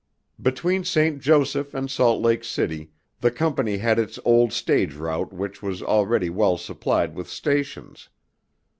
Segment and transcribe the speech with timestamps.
[0.41, 1.21] Between St.
[1.21, 6.27] Joseph and Salt Lake City, the company had its old stage route which was already
[6.31, 8.09] well supplied with stations.